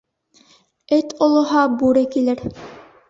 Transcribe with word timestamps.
Эт 0.97 1.13
олоһа, 1.27 1.67
бүре 1.83 2.07
килер. 2.17 2.43